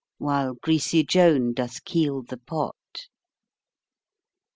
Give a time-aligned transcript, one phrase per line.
[0.17, 2.75] While greasy Joan doth keel the pot.